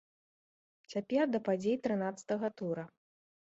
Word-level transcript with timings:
Цяпер 0.93 1.23
да 1.35 1.43
падзей 1.49 1.77
трынаццатага 1.85 2.53
тура! 2.59 2.89